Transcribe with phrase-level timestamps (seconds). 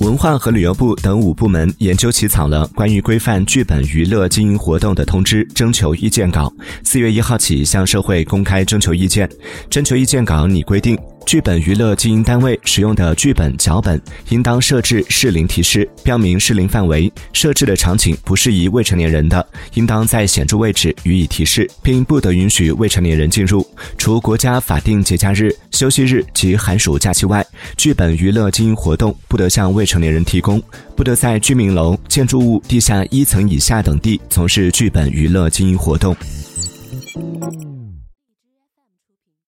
[0.00, 9.30] 文化和旅游部等五部门研究起草了关于规范剧本娱乐经营活动的通知征求意见稿，四月一号起向社会公开征求意见。
[9.70, 10.98] 征求意见稿拟规定。
[11.26, 23.66] 剧本娱乐经营单位使用的剧本脚本应当设置适龄提示，标明适龄范围，设置的场景不适宜未成年人的，应当在显著位置予以提示，并不得允许未成年人进入。
[23.98, 27.44] 除国家法定节假日、休息日及寒暑假期外，
[27.76, 30.62] 剧本娱乐经营活动不得向未成年人提供，
[30.96, 36.16] 不得在居民楼、建筑物地下一层以下等地从事剧本娱乐经营活动。